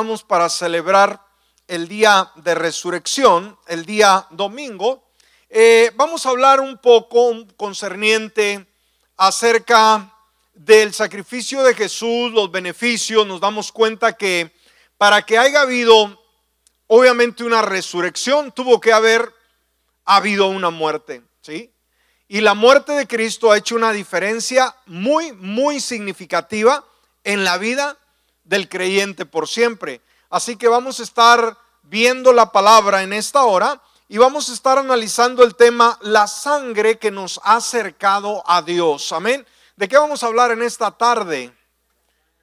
[0.00, 1.20] Vamos para celebrar
[1.68, 5.10] el día de resurrección, el día domingo.
[5.50, 8.66] Eh, vamos a hablar un poco concerniente
[9.18, 10.10] acerca
[10.54, 13.26] del sacrificio de Jesús, los beneficios.
[13.26, 14.50] Nos damos cuenta que
[14.96, 16.18] para que haya habido,
[16.86, 19.30] obviamente, una resurrección, tuvo que haber
[20.06, 21.74] habido una muerte, ¿sí?
[22.26, 26.86] Y la muerte de Cristo ha hecho una diferencia muy, muy significativa
[27.22, 27.98] en la vida
[28.44, 30.00] del creyente por siempre.
[30.28, 34.78] Así que vamos a estar viendo la palabra en esta hora y vamos a estar
[34.78, 39.12] analizando el tema la sangre que nos ha acercado a Dios.
[39.12, 39.46] Amén.
[39.76, 41.52] ¿De qué vamos a hablar en esta tarde?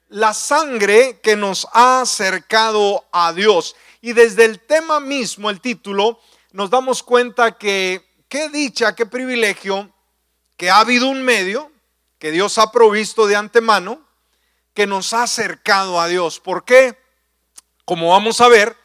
[0.08, 3.76] La sangre que nos ha acercado a Dios.
[4.00, 6.18] Y desde el tema mismo, el título,
[6.52, 9.92] nos damos cuenta que qué dicha, qué privilegio
[10.56, 11.70] que ha habido un medio
[12.18, 14.07] que Dios ha provisto de antemano
[14.78, 16.38] que nos ha acercado a Dios.
[16.38, 16.96] ¿Por qué?
[17.84, 18.76] Como vamos a ver,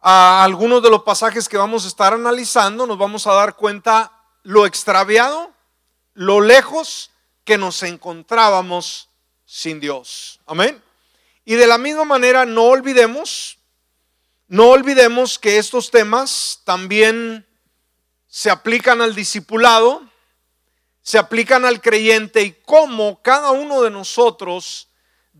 [0.00, 4.12] a algunos de los pasajes que vamos a estar analizando, nos vamos a dar cuenta
[4.44, 5.52] lo extraviado,
[6.14, 7.10] lo lejos
[7.42, 9.08] que nos encontrábamos
[9.44, 10.38] sin Dios.
[10.46, 10.80] Amén.
[11.44, 13.58] Y de la misma manera, no olvidemos,
[14.46, 17.44] no olvidemos que estos temas también
[18.28, 20.08] se aplican al discipulado,
[21.02, 24.90] se aplican al creyente y cómo cada uno de nosotros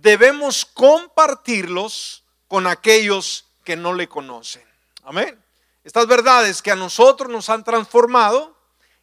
[0.02, 4.64] debemos compartirlos con aquellos que no le conocen.
[5.04, 5.40] Amén.
[5.84, 8.56] Estas verdades que a nosotros nos han transformado,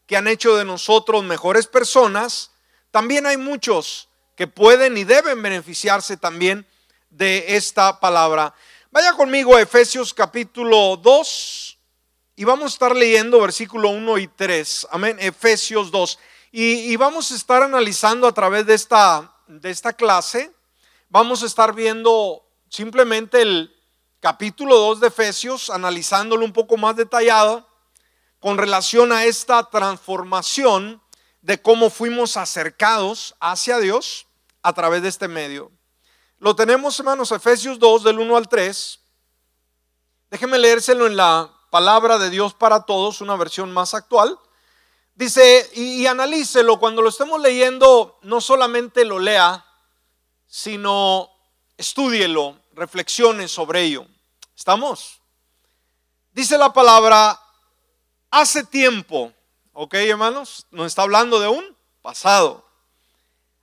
[0.05, 2.51] que han hecho de nosotros mejores personas,
[2.91, 6.67] también hay muchos que pueden y deben beneficiarse también
[7.09, 8.53] de esta palabra.
[8.91, 11.77] Vaya conmigo a Efesios capítulo 2
[12.35, 14.87] y vamos a estar leyendo versículo 1 y 3.
[14.91, 15.17] Amén.
[15.19, 16.19] Efesios 2.
[16.51, 20.51] Y, y vamos a estar analizando a través de esta, de esta clase
[21.09, 23.75] vamos a estar viendo simplemente el
[24.19, 27.67] capítulo 2 de Efesios, analizándolo un poco más detallado
[28.39, 31.01] con relación a esta transformación
[31.41, 34.27] de cómo fuimos acercados hacia Dios
[34.61, 35.71] a través de este medio.
[36.37, 38.99] Lo tenemos, hermanos, Efesios 2 del 1 al 3.
[40.29, 44.39] Déjeme leérselo en la palabra de Dios para todos, una versión más actual.
[45.15, 49.65] Dice, y, y analícelo, cuando lo estemos leyendo, no solamente lo lea,
[50.49, 51.29] sino
[51.77, 54.05] estúdielo, reflexione sobre ello.
[54.57, 55.21] ¿Estamos?
[56.31, 57.39] Dice la palabra,
[58.31, 59.31] hace tiempo,
[59.73, 60.65] ¿ok hermanos?
[60.71, 62.67] Nos está hablando de un pasado.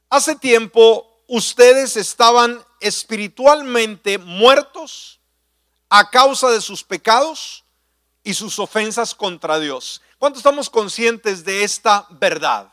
[0.09, 5.21] Hace tiempo ustedes estaban espiritualmente muertos
[5.89, 7.65] a causa de sus pecados
[8.23, 10.01] y sus ofensas contra Dios.
[10.19, 12.73] ¿Cuánto estamos conscientes de esta verdad?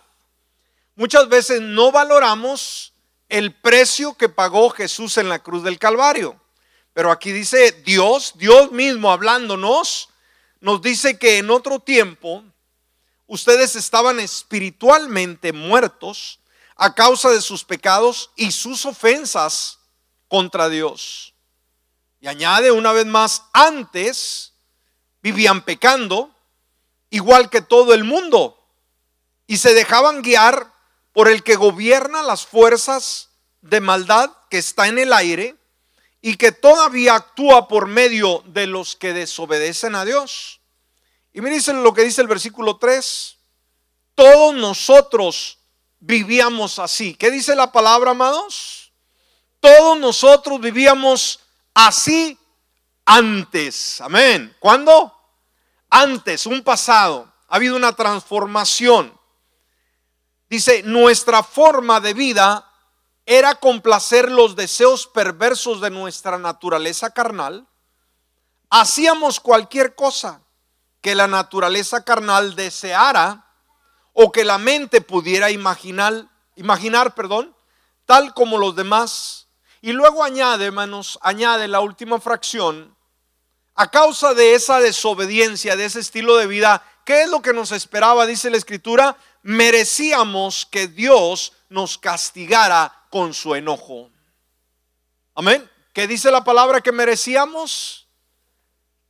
[0.95, 2.92] Muchas veces no valoramos
[3.33, 6.39] el precio que pagó Jesús en la cruz del Calvario.
[6.93, 10.09] Pero aquí dice Dios, Dios mismo hablándonos,
[10.61, 12.43] nos dice que en otro tiempo
[13.25, 16.41] ustedes estaban espiritualmente muertos
[16.75, 19.79] a causa de sus pecados y sus ofensas
[20.27, 21.33] contra Dios.
[22.21, 24.53] Y añade una vez más, antes
[25.23, 26.29] vivían pecando,
[27.09, 28.63] igual que todo el mundo,
[29.47, 30.71] y se dejaban guiar
[31.13, 33.29] por el que gobierna las fuerzas
[33.61, 35.55] de maldad que está en el aire
[36.21, 40.59] y que todavía actúa por medio de los que desobedecen a Dios.
[41.31, 43.37] Y me dicen lo que dice el versículo 3.
[44.15, 45.59] Todos nosotros
[45.99, 47.15] vivíamos así.
[47.15, 48.91] ¿Qué dice la palabra, amados?
[49.59, 51.39] Todos nosotros vivíamos
[51.73, 52.37] así
[53.05, 54.01] antes.
[54.01, 54.55] Amén.
[54.59, 55.13] ¿Cuándo?
[55.89, 57.31] Antes, un pasado.
[57.47, 59.17] Ha habido una transformación.
[60.53, 62.71] Dice, nuestra forma de vida
[63.25, 67.67] era complacer los deseos perversos de nuestra naturaleza carnal.
[68.69, 70.43] Hacíamos cualquier cosa
[71.01, 73.47] que la naturaleza carnal deseara
[74.13, 77.55] o que la mente pudiera imaginar, imaginar, perdón,
[78.05, 79.47] tal como los demás.
[79.81, 82.95] Y luego añade, hermanos, añade la última fracción,
[83.73, 87.71] a causa de esa desobediencia, de ese estilo de vida, ¿qué es lo que nos
[87.71, 88.27] esperaba?
[88.27, 94.09] Dice la escritura, merecíamos que Dios nos castigara con su enojo.
[95.35, 95.69] Amén.
[95.93, 98.07] ¿Qué dice la palabra que merecíamos?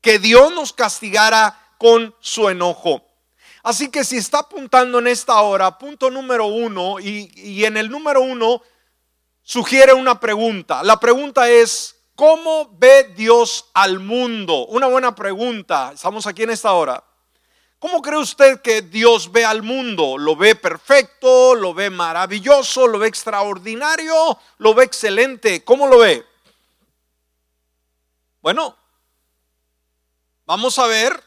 [0.02, 3.02] Que Dios nos castigara con su enojo.
[3.62, 7.90] Así que si está apuntando en esta hora, punto número uno, y, y en el
[7.90, 8.62] número uno
[9.42, 10.84] sugiere una pregunta.
[10.84, 14.66] La pregunta es, ¿cómo ve Dios al mundo?
[14.66, 15.92] Una buena pregunta.
[15.94, 17.02] Estamos aquí en esta hora.
[17.84, 20.18] ¿Cómo cree usted que Dios ve al mundo?
[20.18, 21.54] ¿Lo ve perfecto?
[21.54, 22.88] ¿Lo ve maravilloso?
[22.88, 24.40] ¿Lo ve extraordinario?
[24.60, 25.66] ¿Lo ve excelente?
[25.66, 26.26] ¿Cómo lo ve?
[28.42, 28.78] Bueno,
[30.46, 31.22] vamos a ver,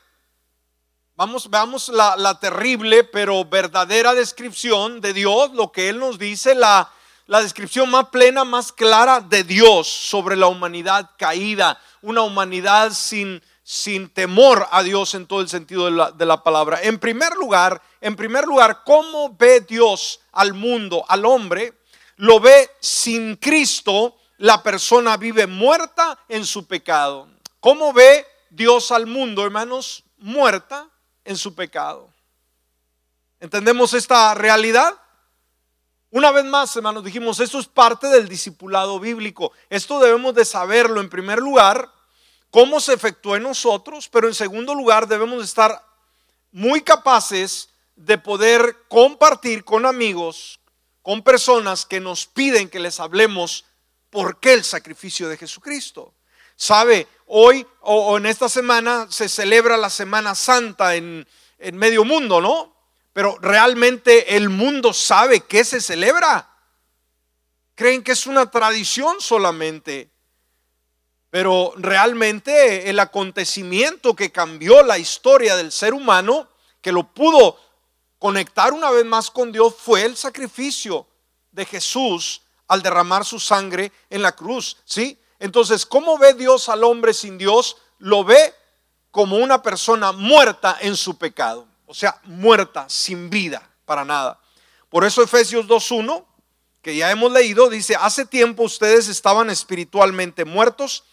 [1.14, 6.88] vamos, veamos la, terrible pero verdadera descripción de Dios, lo que Él nos dice, la
[7.26, 14.10] descripción más plena, más clara de Dios sobre la humanidad caída, una humanidad sin, sin
[14.10, 16.78] temor a Dios en todo el sentido de la, palabra.
[16.82, 21.74] En primer lugar, en primer lugar, ¿cómo ve Dios al mundo, al hombre?
[22.14, 27.28] Lo ve sin Cristo, la persona vive muerta en su pecado.
[27.58, 30.04] ¿Cómo ve Dios al mundo, hermanos?
[30.18, 30.88] Muerta
[31.24, 32.14] en su pecado.
[33.40, 34.94] ¿Entendemos esta realidad?
[36.10, 39.50] Una vez más, hermanos, dijimos, esto es parte del discipulado bíblico.
[39.68, 41.95] Esto debemos de saberlo en primer lugar,
[42.56, 45.86] cómo se efectúa en nosotros, pero en segundo lugar debemos estar
[46.52, 50.58] muy capaces de poder compartir con amigos,
[51.02, 53.66] con personas que nos piden que les hablemos
[54.08, 56.14] por qué el sacrificio de Jesucristo.
[56.56, 62.40] Sabe, hoy o, en esta semana se celebra la Semana Santa en, en medio mundo,
[62.40, 62.74] ¿no?
[63.12, 66.48] Pero realmente el mundo sabe que se celebra.
[67.74, 70.15] Creen que es una tradición solamente.
[71.36, 76.48] Pero realmente el acontecimiento que cambió la historia del ser humano,
[76.80, 77.60] que lo pudo
[78.18, 81.06] conectar una vez más con Dios, fue el sacrificio
[81.52, 84.78] de Jesús al derramar su sangre en la cruz.
[84.86, 85.18] ¿Sí?
[85.38, 87.76] Entonces, ¿cómo ve Dios al hombre sin Dios?
[87.98, 88.54] Lo ve
[89.10, 94.40] como una persona muerta en su pecado o sea, muerta, sin vida, para nada.
[94.88, 96.24] Por eso Efesios 2.1,
[96.80, 101.04] que ya hemos leído, dice, hace tiempo ustedes estaban espiritualmente muertos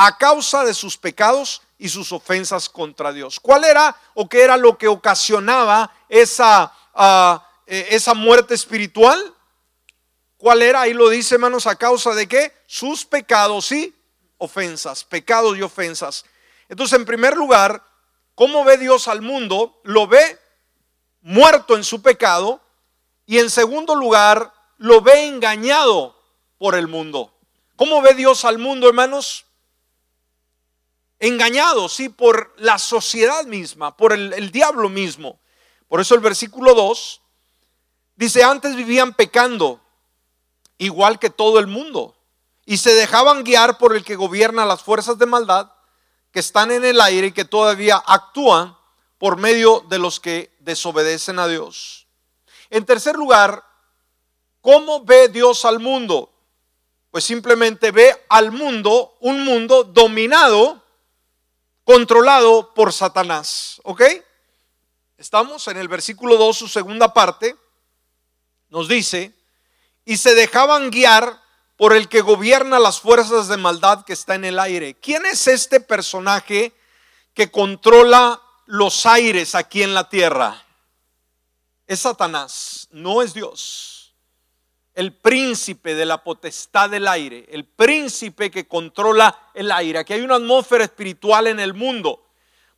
[0.00, 3.40] a causa de sus pecados y sus ofensas contra Dios.
[3.40, 9.34] ¿Cuál era o qué era lo que ocasionaba esa, uh, esa muerte espiritual?
[10.36, 10.82] ¿Cuál era?
[10.82, 12.52] Ahí lo dice, hermanos, a causa de qué?
[12.66, 13.94] Sus pecados y
[14.36, 16.24] ofensas, pecados y ofensas.
[16.68, 17.82] Entonces, en primer lugar,
[18.38, 19.80] ¿Cómo ve Dios al mundo?
[19.82, 20.38] Lo ve
[21.22, 22.60] muerto en su pecado
[23.26, 26.16] y en segundo lugar, lo ve engañado
[26.56, 27.34] por el mundo.
[27.74, 29.44] ¿Cómo ve Dios al mundo, hermanos?
[31.20, 35.40] Engañado, sí, por la sociedad misma, por el, el diablo mismo.
[35.88, 37.20] Por eso el versículo 2
[38.16, 39.80] dice, antes vivían pecando,
[40.76, 42.16] igual que todo el mundo,
[42.66, 45.70] y se dejaban guiar por el que gobierna las fuerzas de maldad
[46.30, 48.76] que están en el aire y que todavía actúan
[49.16, 52.06] por medio de los que desobedecen a Dios.
[52.70, 53.64] En tercer lugar,
[54.60, 56.32] ¿cómo ve Dios al mundo?
[57.10, 60.82] Pues simplemente ve al mundo, un mundo dominado,
[61.88, 63.80] controlado por Satanás.
[63.82, 64.02] ¿Ok?
[65.16, 67.56] Estamos en el versículo 2, su segunda parte,
[68.68, 69.34] nos dice,
[70.04, 71.42] y se dejaban guiar
[71.78, 74.96] por el que gobierna las fuerzas de maldad que está en el aire.
[75.00, 76.74] ¿Quién es este personaje
[77.32, 80.62] que controla los aires aquí en la tierra?
[81.86, 83.97] Es Satanás, no es Dios.
[84.98, 90.00] El príncipe de la potestad del aire, el príncipe que controla el aire.
[90.00, 92.20] Aquí hay una atmósfera espiritual en el mundo.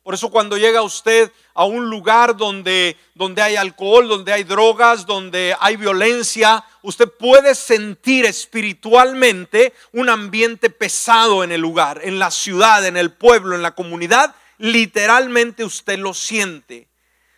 [0.03, 5.07] Por eso cuando llega usted a un lugar donde, donde hay alcohol, donde hay drogas,
[5.07, 12.29] donde hay violencia, usted puede sentir espiritualmente un ambiente pesado en el lugar, en la
[12.29, 14.35] ciudad, en el pueblo, en la comunidad.
[14.59, 16.87] Literalmente usted lo siente.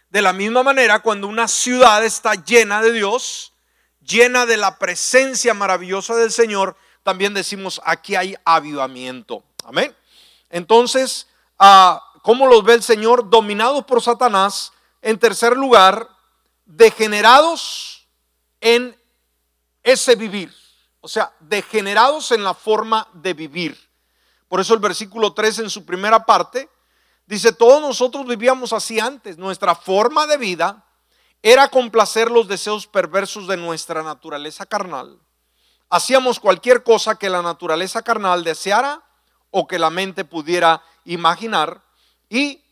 [0.10, 3.53] De la misma manera, cuando una ciudad está llena de Dios,
[4.06, 9.44] llena de la presencia maravillosa del Señor, también decimos aquí hay avivamiento.
[9.64, 9.96] Amén.
[10.50, 11.28] Entonces,
[11.60, 13.30] ah, ¿Cómo los ve el Señor?
[13.30, 14.72] Dominados por Satanás.
[15.02, 16.10] En tercer lugar,
[16.66, 18.08] degenerados
[18.62, 18.98] en
[19.84, 20.56] ese vivir.
[21.02, 23.78] O sea, degenerados en la forma de vivir.
[24.48, 26.70] Por eso el versículo 3 en su primera parte
[27.26, 29.38] dice, todos nosotros vivíamos así antes.
[29.38, 30.86] Nuestra forma de vida
[31.46, 35.20] era complacer los deseos perversos de nuestra naturaleza carnal.
[35.90, 39.04] Hacíamos cualquier cosa que la naturaleza carnal deseara
[39.52, 41.84] o que la mente pudiera imaginar.
[42.30, 42.64] Y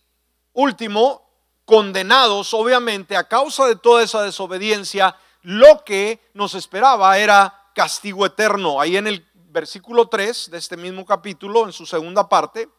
[0.53, 1.29] último,
[1.65, 8.79] condenados obviamente a causa de toda esa desobediencia, lo que nos esperaba era castigo eterno.
[8.79, 12.69] Ahí en el versículo 3 de este mismo capítulo, en su segunda parte,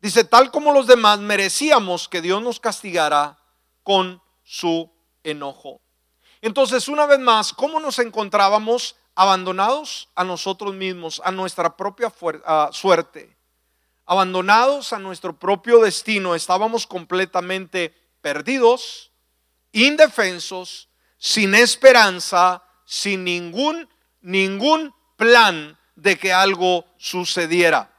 [0.00, 3.38] dice, tal como los demás merecíamos que Dios nos castigara
[3.82, 4.90] con su
[5.22, 5.82] enojo.
[6.40, 12.12] Entonces, una vez más, ¿cómo nos encontrábamos abandonados a nosotros mismos, a nuestra propia
[12.72, 13.38] suerte?
[14.08, 19.12] abandonados a nuestro propio destino, estábamos completamente perdidos,
[19.70, 20.88] indefensos,
[21.18, 23.86] sin esperanza, sin ningún,
[24.22, 27.92] ningún plan de que algo sucediera.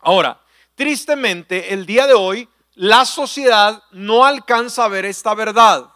[0.00, 0.42] Ahora,
[0.74, 5.90] tristemente, el día de hoy, la sociedad no alcanza a ver esta verdad.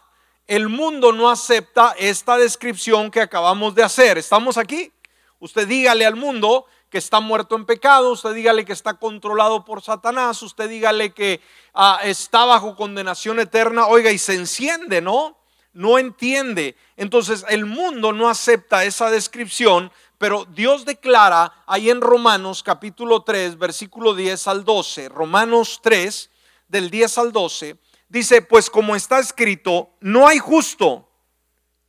[0.47, 4.17] El mundo no acepta esta descripción que acabamos de hacer.
[4.17, 4.91] ¿Estamos aquí?
[5.39, 9.83] Usted dígale al mundo que está muerto en pecado, usted dígale que está controlado por
[9.83, 11.39] Satanás, usted dígale que
[11.73, 15.37] ah, está bajo condenación eterna, oiga, y se enciende, ¿no?
[15.71, 16.75] No entiende.
[16.97, 23.59] Entonces el mundo no acepta esa descripción, pero Dios declara ahí en Romanos capítulo 3,
[23.59, 26.31] versículo 10 al 12, Romanos 3,
[26.69, 31.09] del 10 al 12, dice, pues como está escrito, no hay justo,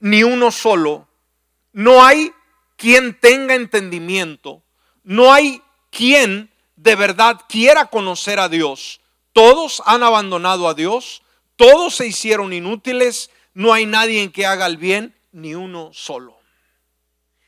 [0.01, 1.09] ni uno solo,
[1.73, 2.33] no hay
[2.77, 4.65] quien tenga entendimiento
[5.03, 9.01] no hay quien de verdad quiera conocer a Dios.
[9.33, 11.23] Todos han abandonado a Dios,
[11.57, 16.39] todos se hicieron inútiles, no hay nadie en que haga el bien, ni uno solo.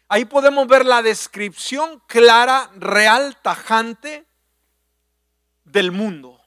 [0.09, 4.27] Ahí podemos ver la descripción clara, real, tajante
[5.65, 6.41] del mundo.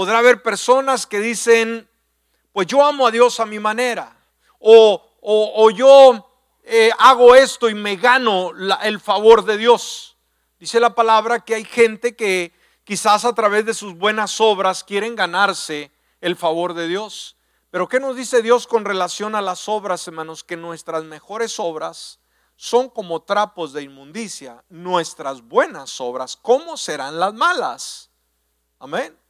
[0.00, 1.86] Podrá haber personas que dicen,
[2.54, 4.16] pues yo amo a Dios a mi manera,
[4.58, 6.26] o, o, yo
[6.64, 8.52] eh, hago esto y me gano
[8.82, 10.16] el favor de Dios.
[10.58, 15.16] Dice la palabra que hay gente que quizás a través de sus buenas obras quieren
[15.16, 15.90] ganarse
[16.22, 17.36] el favor de Dios.
[17.70, 20.44] Pero ¿qué nos dice Dios con relación a las obras, hermanos?
[20.44, 22.20] Que nuestras mejores obras
[22.56, 24.64] son como trapos de inmundicia.
[24.70, 28.08] Nuestras buenas obras, ¿cómo serán las malas?
[28.78, 29.20] Amén.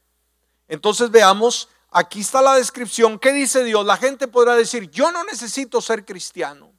[0.71, 3.19] Entonces veamos, aquí está la descripción.
[3.19, 3.85] ¿Qué dice Dios?
[3.85, 6.71] La gente podrá decir, yo no necesito ser cristiano.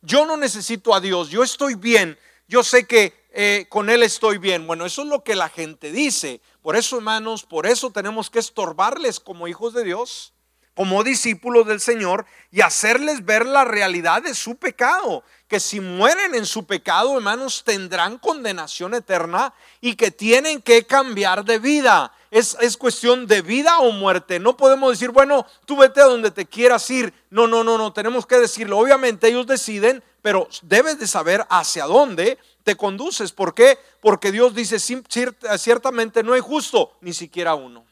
[0.00, 1.28] Yo no necesito a Dios.
[1.28, 2.16] Yo estoy bien.
[2.46, 4.64] Yo sé que eh, con Él estoy bien.
[4.64, 6.40] Bueno, eso es lo que la gente dice.
[6.62, 10.34] Por eso, hermanos, por eso tenemos que estorbarles como hijos de Dios,
[10.76, 15.24] como discípulos del Señor, y hacerles ver la realidad de su pecado.
[15.48, 21.44] Que si mueren en su pecado, hermanos, tendrán condenación eterna y que tienen que cambiar
[21.44, 22.12] de vida.
[22.32, 24.40] Es, es, cuestión de vida o muerte.
[24.40, 27.12] No podemos decir, bueno, tú vete a donde te quieras ir.
[27.28, 27.92] No, no, no, no.
[27.92, 28.78] Tenemos que decirlo.
[28.78, 33.32] Obviamente ellos deciden, pero debes de saber hacia dónde te conduces.
[33.32, 33.78] ¿Por qué?
[34.00, 37.84] Porque Dios dice, ciertamente no hay justo, ni siquiera uno.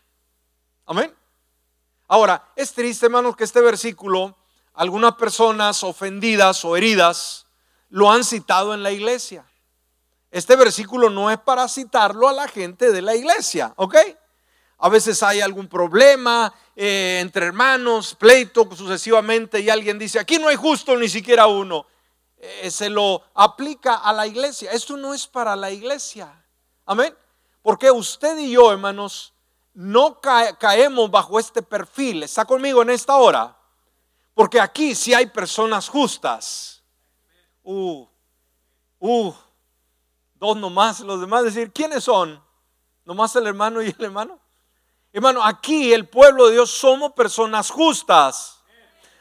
[0.86, 1.14] Amén.
[2.08, 4.38] Ahora, es triste, hermanos, que este versículo,
[4.72, 7.44] algunas personas ofendidas o heridas,
[7.90, 9.44] lo han citado en la iglesia.
[10.30, 13.96] Este versículo no es para citarlo a la gente de la iglesia, ¿ok?
[14.80, 20.48] A veces hay algún problema eh, entre hermanos, pleito sucesivamente y alguien dice, aquí no
[20.48, 21.86] hay justo ni siquiera uno.
[22.38, 24.72] Eh, se lo aplica a la iglesia.
[24.72, 26.32] Esto no es para la iglesia.
[26.86, 27.14] Amén.
[27.60, 29.34] Porque usted y yo, hermanos,
[29.74, 32.22] no caemos bajo este perfil.
[32.22, 33.54] ¿Está conmigo en esta hora?
[34.32, 36.82] Porque aquí sí hay personas justas.
[37.62, 38.06] Uh,
[38.98, 39.34] uh,
[40.36, 42.42] dos nomás, los demás decir, ¿quiénes son?
[43.04, 44.40] ¿Nomás el hermano y el hermano?
[45.12, 48.60] Hermano, aquí el pueblo de Dios somos personas justas.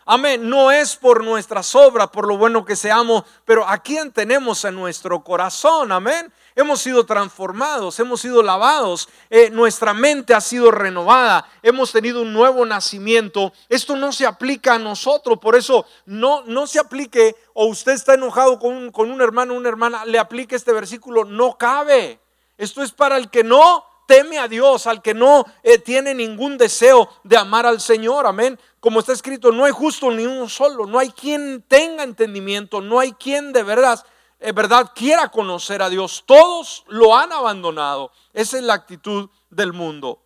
[0.06, 0.48] Amén.
[0.48, 4.76] No es por nuestras obras, por lo bueno que seamos, pero a quién tenemos en
[4.76, 5.92] nuestro corazón.
[5.92, 6.32] Amén.
[6.56, 12.34] Hemos sido transformados, hemos sido lavados, eh, nuestra mente ha sido renovada, hemos tenido un
[12.34, 13.54] nuevo nacimiento.
[13.68, 18.16] Esto no se aplica a nosotros, por eso no, no se aplique o usted está
[18.16, 22.20] enojado con un, con un hermano o una hermana, le aplique este versículo, no cabe.
[22.58, 26.58] Esto es para el que no teme a Dios, al que no eh, tiene ningún
[26.58, 28.26] deseo de amar al Señor.
[28.26, 28.60] Amén.
[28.80, 33.00] Como está escrito, no hay justo ni uno solo, no hay quien tenga entendimiento, no
[33.00, 34.04] hay quien de verdad,
[34.40, 36.24] eh, verdad quiera conocer a Dios.
[36.26, 38.12] Todos lo han abandonado.
[38.34, 40.24] Esa es la actitud del mundo.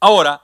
[0.00, 0.42] Ahora,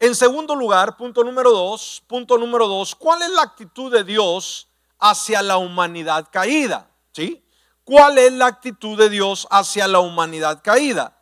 [0.00, 4.66] en segundo lugar, punto número dos, punto número dos, ¿cuál es la actitud de Dios
[4.98, 6.90] hacia la humanidad caída?
[7.12, 7.44] ¿Sí?
[7.84, 11.19] ¿Cuál es la actitud de Dios hacia la humanidad caída?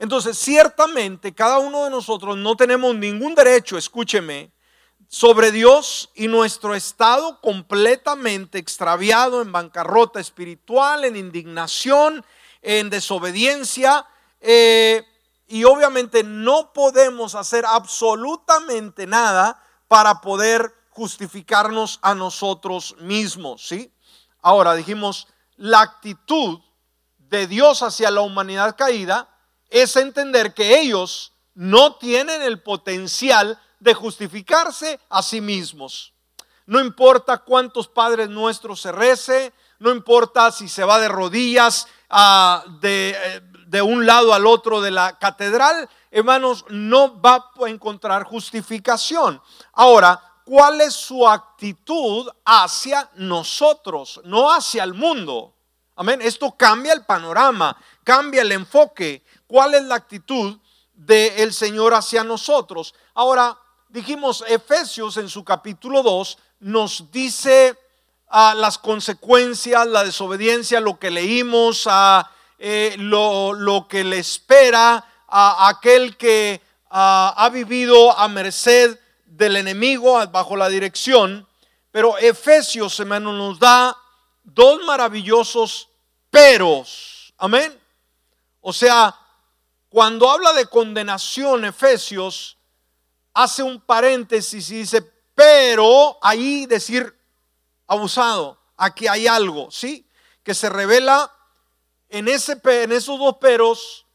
[0.00, 4.50] Entonces, ciertamente cada uno de nosotros no tenemos ningún derecho, escúcheme,
[5.08, 12.24] sobre Dios y nuestro estado completamente extraviado en bancarrota espiritual, en indignación,
[12.62, 14.06] en desobediencia.
[14.40, 15.04] Eh,
[15.46, 23.92] y obviamente no podemos hacer absolutamente nada para poder justificarnos a nosotros mismos, ¿sí?
[24.40, 26.60] Ahora dijimos, la actitud
[27.18, 29.29] de Dios hacia la humanidad caída
[29.70, 36.12] es entender que ellos no tienen el potencial de justificarse a sí mismos.
[36.66, 42.64] No importa cuántos padres nuestros se rece, no importa si se va de rodillas ah,
[42.80, 48.24] de, eh, de un lado al otro de la catedral, hermanos, no va a encontrar
[48.24, 49.40] justificación.
[49.72, 55.54] Ahora, ¿cuál es su actitud hacia nosotros, no hacia el mundo?
[55.96, 56.20] Amén.
[56.22, 57.76] Esto cambia el panorama
[58.10, 59.24] cambia el enfoque.
[59.50, 60.58] ¿Cuál es la actitud
[60.94, 62.94] del Señor hacia nosotros?
[63.14, 67.76] Ahora, dijimos, Efesios en su capítulo 2 nos dice
[68.28, 71.88] a las consecuencias, la desobediencia, lo que leímos,
[72.60, 80.54] eh, lo, que le espera a aquel que ha vivido a merced del enemigo bajo
[80.54, 81.44] la dirección.
[81.90, 83.96] Pero Efesios, hermano, nos da
[84.44, 85.88] dos maravillosos
[86.30, 87.34] peros.
[87.36, 87.76] Amén.
[88.60, 89.16] O sea,
[89.90, 92.56] cuando habla de condenación, Efesios
[93.34, 95.02] hace un paréntesis y dice,
[95.34, 97.12] pero ahí decir
[97.88, 100.08] abusado, aquí hay algo, ¿sí?
[100.44, 101.32] Que se revela
[102.08, 104.06] en, ese, en esos dos peros,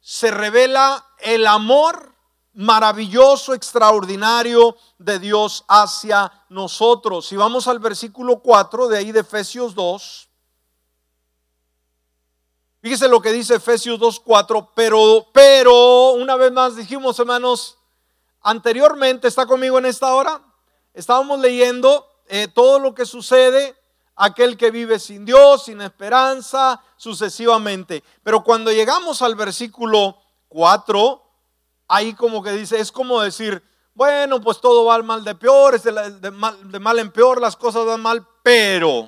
[0.00, 2.14] se revela el amor
[2.52, 7.26] maravilloso, extraordinario de Dios hacia nosotros.
[7.26, 10.28] Si vamos al versículo 4 de ahí de Efesios 2,
[12.82, 17.78] fíjese lo que dice Efesios 2, 4, pero, pero, una vez más dijimos hermanos,
[18.42, 20.42] anteriormente, ¿está conmigo en esta hora?
[20.92, 23.76] Estábamos leyendo eh, todo lo que sucede,
[24.16, 28.02] aquel que vive sin Dios, sin esperanza, sucesivamente.
[28.22, 31.22] Pero cuando llegamos al versículo 4,
[31.88, 33.62] ahí como que dice, es como decir,
[33.94, 37.56] bueno, pues todo va mal de peor, es de, mal, de mal en peor, las
[37.56, 39.04] cosas van mal, pero,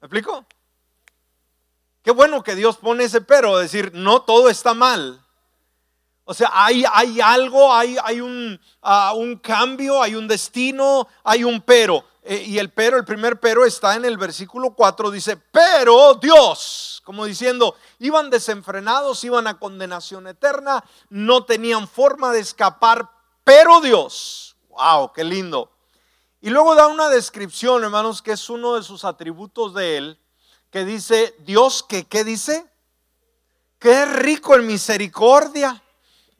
[0.00, 0.44] ¿me explico?
[2.02, 5.20] Qué bueno que Dios pone ese pero, decir, no todo está mal.
[6.24, 11.42] O sea, hay, hay algo, hay, hay un, ah, un, cambio, hay un destino, hay
[11.42, 12.04] un pero.
[12.22, 17.02] Eh, y el pero, el primer pero está en el versículo 4, dice, pero Dios,
[17.04, 23.10] como diciendo, iban desenfrenados, iban a condenación eterna, no tenían forma de escapar,
[23.42, 25.72] pero Dios, wow, qué lindo.
[26.40, 30.19] Y luego da una descripción, hermanos, que es uno de sus atributos de él,
[30.70, 32.64] que dice, Dios, que, ¿qué dice?
[33.78, 35.82] Qué rico en misericordia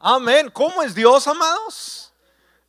[0.00, 0.50] Amén.
[0.50, 2.14] ¿Cómo es Dios, amados?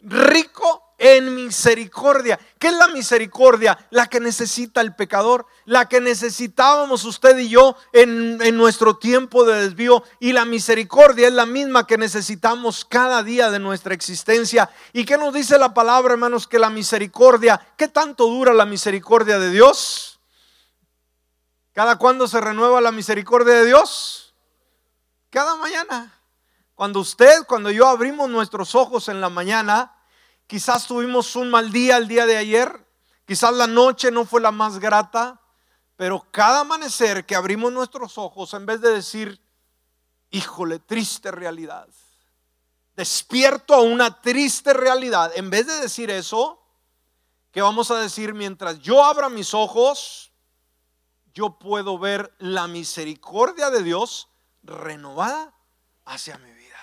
[0.02, 2.38] Rico en misericordia.
[2.60, 3.88] ¿Qué es la misericordia?
[3.90, 9.64] La que necesita el pecador, la que necesitábamos usted y yo en, nuestro tiempo de
[9.64, 10.04] desvío.
[10.20, 14.70] Y la misericordia es la misma que necesitamos cada día de nuestra existencia.
[14.92, 16.50] ¿Y qué nos dice la palabra, hermanos?
[16.50, 20.11] Que la misericordia, ¿qué tanto dura la misericordia de Dios?
[21.74, 24.36] ¿Cada cuándo se renueva la misericordia de Dios?
[25.30, 26.22] Cada mañana.
[26.76, 29.96] Cuando usted, cuando yo abrimos nuestros ojos en la mañana,
[30.48, 32.86] quizás tuvimos un mal día el día de ayer,
[33.26, 35.40] quizás la noche no fue la más grata,
[35.96, 39.40] pero cada amanecer que abrimos nuestros ojos, en vez de decir,
[40.32, 41.88] híjole, triste realidad,
[42.96, 46.62] despierto a una triste realidad, en vez de decir eso,
[47.52, 48.34] ¿qué vamos a decir?
[48.34, 50.31] Mientras yo abra mis ojos,
[51.34, 54.30] yo puedo ver la misericordia de Dios
[54.64, 55.54] renovada
[56.06, 56.78] hacia mi vida.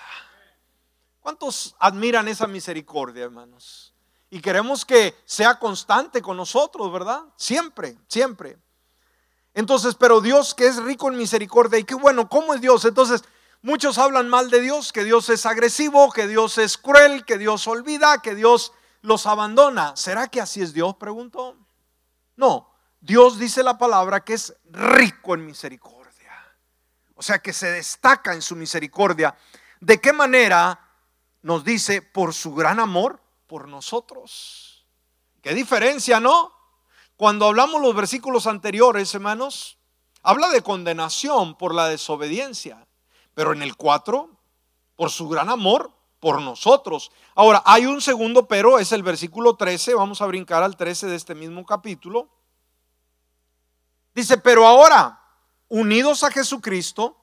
[1.19, 3.93] ¿Cuántos admiran esa misericordia, hermanos?
[4.29, 7.23] Y queremos que sea constante con nosotros, ¿verdad?
[7.35, 8.57] Siempre, siempre.
[9.53, 12.85] Entonces, pero Dios que es rico en misericordia, y qué bueno, ¿cómo es Dios?
[12.85, 13.23] Entonces,
[13.61, 17.67] muchos hablan mal de Dios, que Dios es agresivo, que Dios es cruel, que Dios
[17.67, 19.95] olvida, que Dios los abandona.
[19.95, 20.95] ¿Será que así es Dios?
[20.95, 21.57] Pregunto.
[22.35, 26.31] No, Dios dice la palabra que es rico en misericordia.
[27.15, 29.35] O sea, que se destaca en su misericordia.
[29.79, 30.89] ¿De qué manera
[31.41, 34.85] nos dice por su gran amor por nosotros.
[35.41, 36.51] Qué diferencia, ¿no?
[37.15, 39.77] Cuando hablamos los versículos anteriores, hermanos,
[40.21, 42.87] habla de condenación por la desobediencia,
[43.33, 44.29] pero en el 4,
[44.95, 47.11] por su gran amor por nosotros.
[47.35, 51.15] Ahora, hay un segundo pero, es el versículo 13, vamos a brincar al 13 de
[51.15, 52.29] este mismo capítulo.
[54.19, 55.17] Dice, pero ahora,
[55.69, 57.15] unidos a Jesucristo,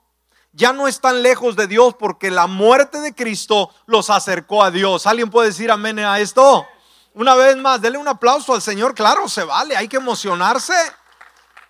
[0.52, 5.06] ya no están lejos de Dios porque la muerte de Cristo los acercó a Dios.
[5.06, 6.66] ¿Alguien puede decir amén a esto?
[7.12, 8.94] Una vez más, denle un aplauso al Señor.
[8.94, 10.72] Claro, se vale, hay que emocionarse.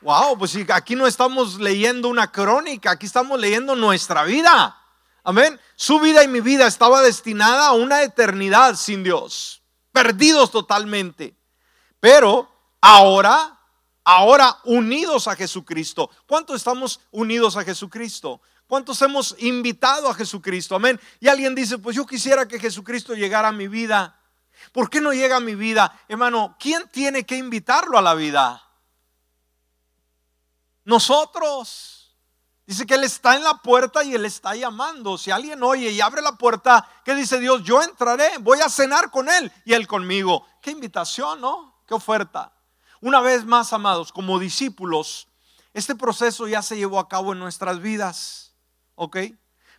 [0.02, 4.80] Wow, pues aquí no estamos leyendo una crónica, aquí estamos leyendo nuestra vida.
[5.24, 5.60] Amén.
[5.74, 9.60] Su vida y mi vida estaba destinada a una eternidad sin Dios,
[9.90, 11.36] perdidos totalmente.
[11.98, 12.48] Pero
[12.80, 13.55] ahora,
[14.06, 16.08] ahora unidos a Jesucristo.
[16.26, 18.40] ¿Cuánto estamos unidos a Jesucristo?
[18.68, 20.76] ¿Cuántos hemos invitado a Jesucristo?
[20.76, 20.98] Amén.
[21.18, 24.18] Y alguien dice, pues yo quisiera que Jesucristo llegara a mi vida.
[24.72, 25.92] ¿Por qué no llega a mi vida?
[26.08, 28.62] Hermano, ¿quién tiene que invitarlo a la vida?
[30.84, 32.16] Nosotros.
[32.64, 35.18] Dice que Él está en la puerta y Él está llamando.
[35.18, 37.62] Si alguien oye y abre la puerta, ¿qué dice Dios?
[37.64, 40.46] Yo entraré, voy a cenar con Él y Él conmigo.
[40.62, 41.82] Qué invitación, ¿no?
[41.86, 42.55] Qué oferta.
[43.00, 45.28] Una vez más, amados, como discípulos,
[45.76, 48.54] Este proceso ya se llevó a cabo en nuestras vidas,
[48.94, 49.18] ¿ok?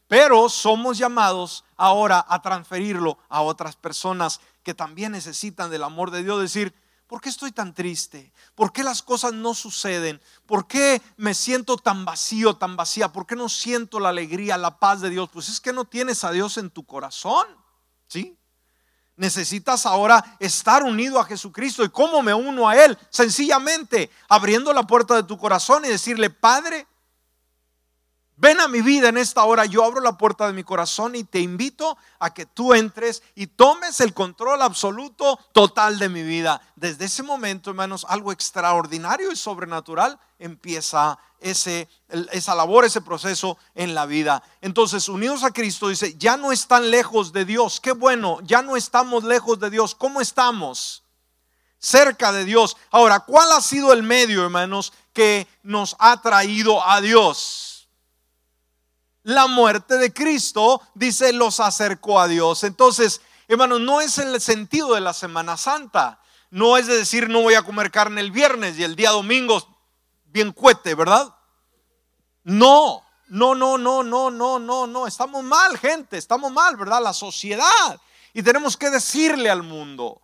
[0.07, 6.21] Pero somos llamados ahora a transferirlo a otras personas que también necesitan del amor de
[6.21, 6.39] Dios.
[6.39, 6.71] Decir,
[7.07, 8.31] ¿por qué estoy tan triste?
[8.53, 10.21] ¿Por qué las cosas no suceden?
[10.45, 13.11] ¿Por qué me siento tan vacío, tan vacía?
[13.11, 15.29] ¿Por qué no siento la alegría, la paz de Dios?
[15.33, 17.47] Pues es que no tienes a Dios en tu corazón,
[18.07, 18.37] ¿sí?
[19.17, 21.83] Necesitas ahora estar unido a Jesucristo.
[21.83, 22.97] ¿Y cómo me uno a Él?
[23.09, 26.87] Sencillamente abriendo la puerta de tu corazón y decirle, Padre,
[28.39, 31.23] Ven a mi vida en esta hora, yo abro la puerta de mi corazón y
[31.23, 36.61] te invito a que tú entres y tomes el control absoluto, total de mi vida.
[36.75, 41.89] Desde ese momento, hermanos, algo extraordinario y sobrenatural empieza ese,
[42.31, 44.43] esa labor, ese proceso en la vida.
[44.61, 47.81] Entonces, unidos a Cristo, dice, ya no están lejos de Dios.
[47.81, 49.95] Qué bueno, ya no estamos lejos de Dios.
[49.95, 51.01] ¿Cómo estamos?
[51.79, 52.77] Cerca de Dios.
[52.91, 57.66] Ahora, ¿cuál ha sido el medio, hermanos, que nos ha traído a Dios?
[59.27, 62.63] La muerte de Cristo, dice, los acercó a Dios.
[62.63, 66.21] Entonces, hermanos, no es el sentido de la Semana Santa.
[66.49, 69.67] No es de decir, no voy a comer carne el viernes y el día domingo
[70.27, 71.35] bien cuete, ¿verdad?
[72.45, 75.05] No, no, no, no, no, no, no, no.
[75.05, 77.03] Estamos mal, gente, estamos mal, ¿verdad?
[77.03, 77.99] La sociedad.
[78.33, 80.21] Y tenemos que decirle al mundo.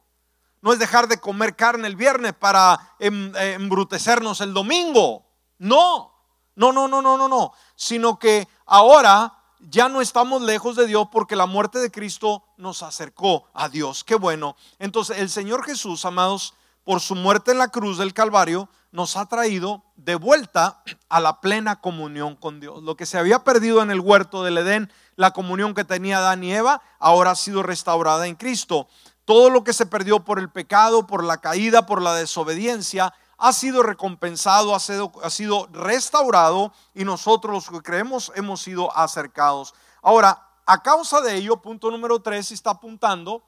[0.62, 5.26] No es dejar de comer carne el viernes para em, eh, embrutecernos el domingo.
[5.58, 6.14] No,
[6.56, 7.54] no, no, no, no, no, no.
[7.84, 12.82] Sino que ahora ya no estamos lejos de Dios porque la muerte de Cristo nos
[12.82, 14.06] acercó a Dios.
[14.06, 14.56] Qué bueno.
[14.80, 16.54] Entonces el Señor Jesús, amados,
[16.86, 21.42] por su muerte en la cruz del Calvario, nos ha traído de vuelta a la
[21.42, 22.82] plena comunión con Dios.
[22.84, 26.42] Lo que se había perdido en el huerto del Edén, la comunión que tenía Adán
[26.46, 28.88] y Eva, ahora ha sido restaurada en Cristo.
[29.26, 33.14] Todo lo que se perdió por el pecado, por la caída, por la desobediencia,
[33.44, 39.74] ha sido recompensado, ha sido, restaurado y nosotros los que creemos hemos sido acercados.
[40.02, 43.44] Ahora, a causa de ello, punto número tres, si está apuntando,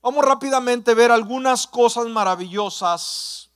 [0.00, 3.50] vamos rápidamente a ver algunas cosas maravillosas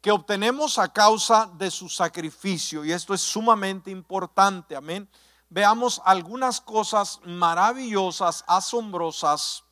[0.00, 2.82] que obtenemos a causa de su sacrificio.
[2.82, 5.10] Y esto es sumamente importante, amén.
[5.50, 9.62] Veamos algunas cosas maravillosas, asombrosas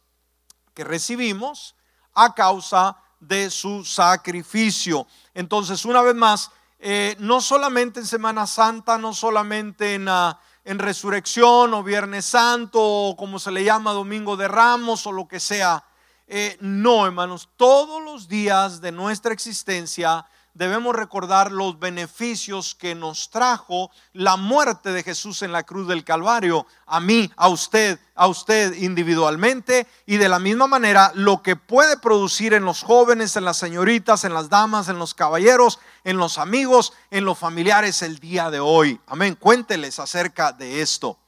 [0.75, 1.75] que recibimos
[2.13, 5.07] a causa de su sacrificio.
[5.35, 10.79] Entonces, una vez más, eh, no solamente en Semana Santa, no solamente en, ah, en
[10.79, 15.41] Resurrección o Viernes Santo o como se le llama Domingo de Ramos o lo que
[15.41, 15.85] sea.
[16.27, 23.31] Eh, no, hermanos, todos los días de nuestra existencia debemos recordar los beneficios que nos
[23.31, 28.29] trajo la muerte de Jesús en la cruz del Calvario, a mí, a usted, a
[28.29, 33.45] usted individualmente y de la misma manera lo que puede producir en los jóvenes, en
[33.45, 38.19] las señoritas, en las damas, en los caballeros, en los amigos, en los familiares el
[38.19, 39.01] día de hoy.
[39.07, 39.37] Amén.
[39.39, 41.19] Cuénteles acerca de esto.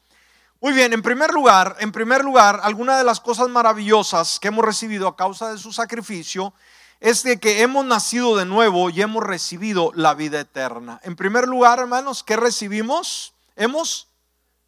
[0.61, 4.65] Muy bien, en primer lugar, en primer lugar, alguna de las cosas maravillosas que hemos
[4.65, 6.55] recibido a causa de su sacrificio
[7.01, 11.01] es de que hemos nacido de nuevo y hemos recibido la vida eterna.
[11.03, 13.35] En primer lugar, hermanos, ¿qué recibimos?
[13.55, 14.09] Hemos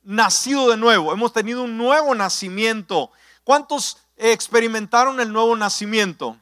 [0.02, 3.10] nacido de nuevo, hemos tenido un nuevo nacimiento.
[3.44, 6.38] ¿Cuántos experimentaron el nuevo nacimiento?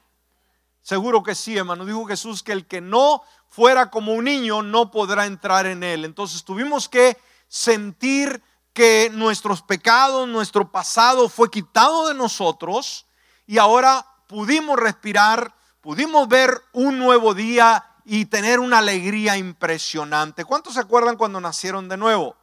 [0.82, 1.84] Seguro que sí, hermano.
[1.84, 6.04] Dijo Jesús que el que no fuera como un niño no podrá entrar en él.
[6.04, 7.16] Entonces tuvimos que
[7.48, 13.06] sentir que nuestros pecados, nuestro pasado fue quitado de nosotros
[13.46, 15.55] y ahora pudimos respirar
[15.86, 20.44] pudimos ver un nuevo día y tener una alegría impresionante.
[20.44, 22.34] ¿Cuántos se acuerdan cuando nacieron de nuevo?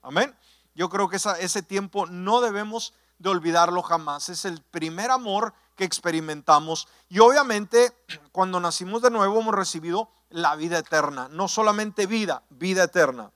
[0.00, 0.32] Amén.
[0.72, 4.28] Yo creo que ese tiempo no debemos de olvidarlo jamás.
[4.28, 6.86] Es el primer amor que experimentamos.
[7.08, 7.92] Y obviamente
[8.30, 11.26] cuando nacimos de nuevo hemos recibido la vida eterna.
[11.32, 13.32] No solamente vida, vida eterna.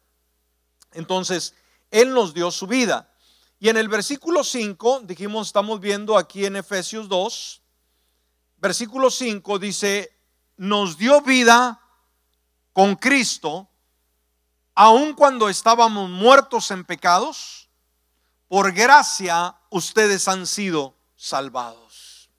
[0.93, 1.57] Entonces,
[1.91, 3.13] Él nos dio su vida.
[3.59, 7.63] Y en el versículo 5, dijimos, estamos viendo aquí en Efesios 2,
[8.59, 10.13] versículo 5 dice,
[10.57, 11.81] nos dio vida
[12.73, 13.69] con Cristo,
[14.75, 17.69] aun cuando estábamos muertos en pecados,
[18.49, 22.31] por gracia ustedes han sido salvados.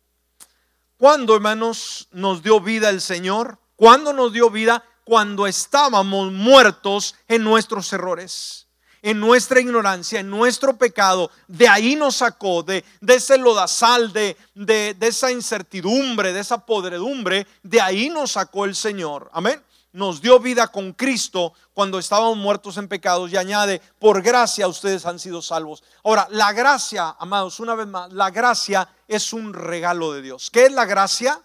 [0.97, 3.59] ¿Cuándo, hermanos, nos dio vida el Señor?
[3.75, 4.83] ¿Cuándo nos dio vida?
[5.03, 8.66] Cuando estábamos muertos en nuestros errores
[9.07, 14.97] en nuestra ignorancia, en nuestro pecado, de ahí nos sacó, de, ese lodazal, de, de
[14.99, 19.29] esa incertidumbre, de esa podredumbre, de ahí nos sacó el Señor.
[19.31, 24.67] Amén nos dio vida con Cristo cuando estábamos muertos en pecados y añade, por gracia
[24.67, 25.83] ustedes han sido salvos.
[26.03, 30.51] Ahora, la gracia, amados, una vez más, la gracia es un regalo de Dios.
[30.51, 31.41] ¿Qué es la gracia?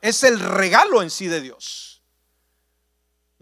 [0.00, 1.93] Es el regalo en sí de Dios.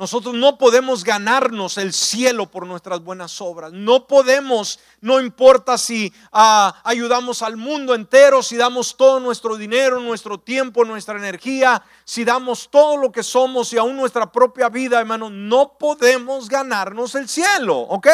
[0.02, 3.72] Nosotros no podemos ganarnos el cielo por nuestras buenas obras.
[3.72, 10.00] No podemos, no importa si ah, ayudamos al mundo entero, si damos todo nuestro dinero,
[10.00, 14.98] nuestro tiempo, nuestra energía, si damos todo lo que somos y aún nuestra propia vida,
[14.98, 18.08] hermano, no podemos ganarnos el cielo, ¿ok?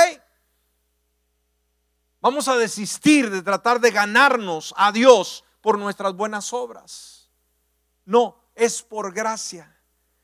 [2.21, 7.31] Vamos a desistir de tratar de ganarnos a Dios por nuestras buenas obras.
[8.05, 9.78] No, es por gracia.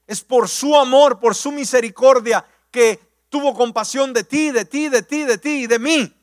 [0.06, 5.02] Es por su amor, por su misericordia que tuvo compasión de ti, de ti, de
[5.02, 6.14] ti, de ti y de mí.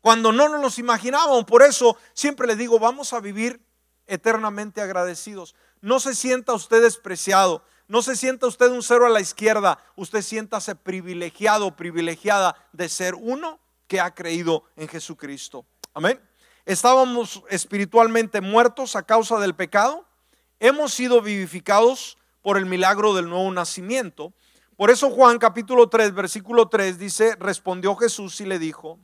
[0.00, 1.44] Cuando no nos los imaginábamos.
[1.44, 3.60] Por eso siempre le digo, vamos a vivir
[4.06, 5.54] eternamente agradecidos.
[5.80, 7.62] No se sienta usted despreciado.
[7.88, 9.78] No se sienta usted un cero a la izquierda.
[9.96, 15.64] Usted siéntase privilegiado, privilegiada de ser uno que ha creído en Jesucristo.
[15.94, 16.20] Amén.
[16.66, 20.06] Estábamos espiritualmente muertos a causa del pecado.
[20.60, 22.17] Hemos sido vivificados
[22.48, 24.32] por el milagro del nuevo nacimiento.
[24.74, 28.98] Por eso Juan capítulo 3, versículo 3 dice, respondió Jesús y le dijo,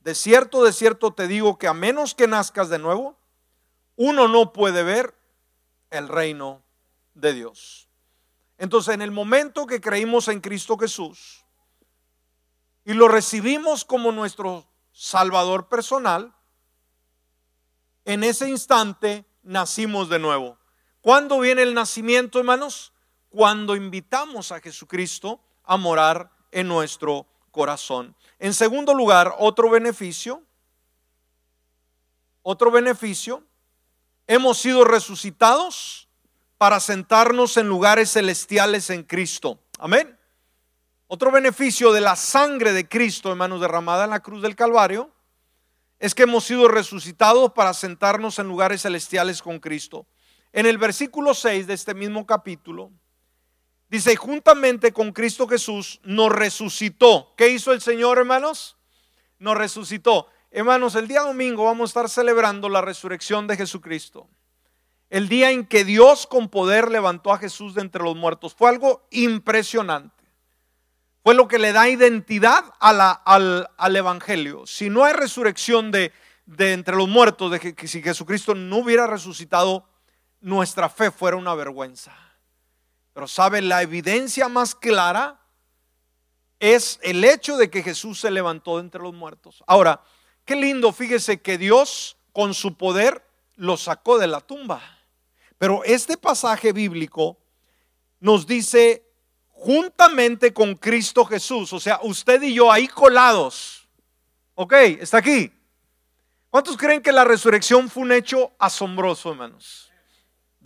[0.00, 3.18] de cierto, de cierto te digo que a menos que nazcas de nuevo,
[3.96, 5.14] uno no puede ver
[5.88, 6.64] el reino
[7.14, 7.88] de Dios.
[8.58, 11.46] Entonces, en el momento que creímos en Cristo Jesús
[12.84, 16.34] y lo recibimos como nuestro Salvador personal,
[18.04, 20.58] en ese instante nacimos de nuevo.
[21.06, 22.92] ¿Cuándo viene el nacimiento, hermanos?
[23.28, 28.16] Cuando invitamos a Jesucristo a morar en nuestro corazón.
[28.40, 30.42] En segundo lugar, otro beneficio,
[32.42, 33.44] otro beneficio,
[34.26, 36.08] hemos sido resucitados
[36.58, 39.60] para sentarnos en lugares celestiales en Cristo.
[39.78, 40.18] Amén.
[41.06, 45.12] Otro beneficio de la sangre de Cristo, hermanos, derramada en la cruz del Calvario,
[46.00, 50.04] es que hemos sido resucitados para sentarnos en lugares celestiales con Cristo.
[50.56, 52.90] En el versículo 6 de este mismo capítulo,
[53.90, 57.34] dice, juntamente con Cristo Jesús nos resucitó.
[57.36, 58.78] ¿Qué hizo el Señor, hermanos?
[59.38, 60.28] Nos resucitó.
[60.50, 64.30] Hermanos, el día domingo vamos a estar celebrando la resurrección de Jesucristo.
[65.10, 68.54] El día en que Dios con poder levantó a Jesús de entre los muertos.
[68.54, 70.24] Fue algo impresionante.
[71.22, 74.66] Fue lo que le da identidad al, al, Evangelio.
[74.66, 76.12] Si no hay resurrección de,
[76.46, 79.86] de entre los muertos, de si Jesucristo no hubiera resucitado,
[80.40, 82.12] nuestra fe fuera una vergüenza.
[83.12, 85.40] Pero sabe, la evidencia más clara
[86.58, 89.62] es el hecho de que Jesús se levantó de entre los muertos.
[89.66, 90.02] Ahora,
[90.44, 94.82] qué lindo, fíjese que Dios con su poder lo sacó de la tumba.
[95.58, 97.38] Pero este pasaje bíblico
[98.20, 99.06] nos dice
[99.48, 103.88] juntamente con Cristo Jesús, o sea, usted y yo ahí colados.
[104.54, 105.52] Ok, está aquí.
[106.50, 109.90] ¿Cuántos creen que la resurrección fue un hecho asombroso, hermanos?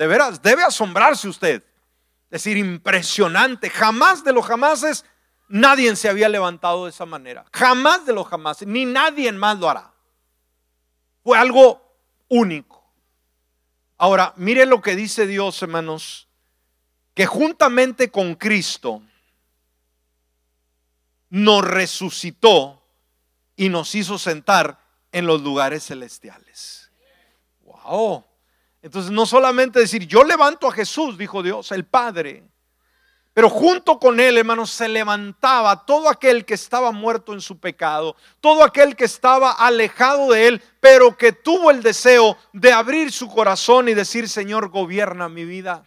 [0.01, 1.63] De veras, debe asombrarse usted.
[2.31, 3.69] Es decir, impresionante.
[3.69, 5.05] Jamás de los jamases
[5.47, 7.45] nadie se había levantado de esa manera.
[7.53, 9.93] Jamás de los jamases, ni nadie más lo hará.
[11.23, 11.87] Fue algo
[12.29, 12.83] único.
[13.99, 16.29] Ahora, mire lo que dice Dios, hermanos,
[17.13, 19.03] que juntamente con Cristo
[21.29, 22.83] nos resucitó
[23.55, 24.81] y nos hizo sentar
[25.13, 26.91] en los lugares celestiales.
[27.61, 28.30] Wow.
[28.83, 32.51] Entonces no solamente decir, yo levanto a Jesús, dijo Dios, el Padre,
[33.33, 38.16] pero junto con él, hermanos, se levantaba todo aquel que estaba muerto en su pecado,
[38.40, 43.29] todo aquel que estaba alejado de él, pero que tuvo el deseo de abrir su
[43.29, 45.85] corazón y decir, Señor, gobierna mi vida.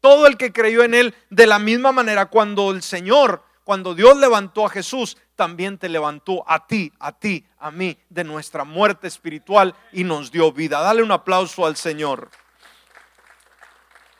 [0.00, 4.16] Todo el que creyó en él, de la misma manera, cuando el Señor, cuando Dios
[4.16, 9.06] levantó a Jesús, también te levantó a ti, a ti, a mí, de nuestra muerte
[9.06, 10.80] espiritual y nos dio vida.
[10.80, 12.30] Dale un aplauso al Señor.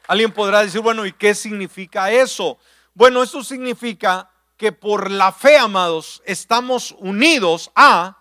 [0.07, 2.59] Alguien podrá decir, bueno, ¿y qué significa eso?
[2.93, 8.19] Bueno, eso significa que por la fe, amados, estamos unidos a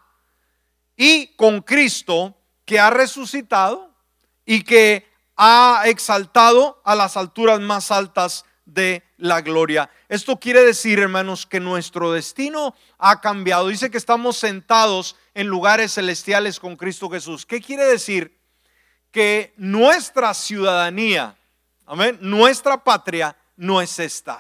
[0.96, 3.94] y con Cristo que ha resucitado
[4.46, 9.90] y que ha exaltado a las alturas más altas de la gloria.
[10.10, 13.68] Esto quiere decir, hermanos, que nuestro destino ha cambiado.
[13.68, 17.46] Dice que estamos sentados en lugares celestiales con Cristo Jesús.
[17.46, 18.40] ¿Qué quiere decir?
[19.12, 21.38] Que nuestra ciudadanía,
[21.86, 24.40] amén, nuestra patria no es esta.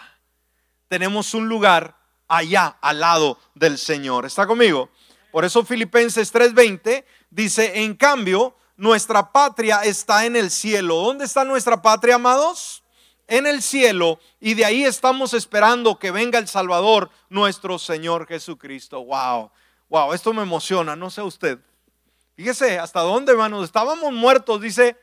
[0.88, 4.26] Tenemos un lugar allá al lado del Señor.
[4.26, 4.90] ¿Está conmigo?
[5.32, 10.96] Por eso Filipenses 3:20 dice, en cambio, nuestra patria está en el cielo.
[10.98, 12.84] ¿Dónde está nuestra patria, amados?
[13.28, 19.04] En el cielo y de ahí estamos esperando que venga el Salvador, nuestro Señor Jesucristo.
[19.04, 19.52] Wow,
[19.90, 21.60] wow, esto me emociona, no sé usted.
[22.36, 24.96] Fíjese hasta dónde, hermanos, estábamos muertos, dice,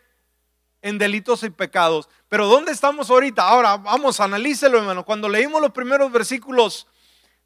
[0.83, 2.09] en delitos y pecados.
[2.29, 3.43] Pero ¿dónde estamos ahorita?
[3.43, 5.05] Ahora, vamos, analícelo, hermano.
[5.05, 6.87] Cuando leímos los primeros versículos